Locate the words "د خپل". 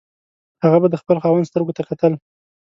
0.91-1.17